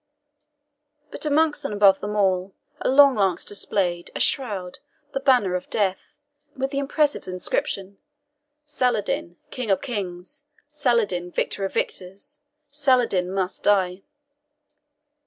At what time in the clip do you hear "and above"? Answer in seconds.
1.63-1.99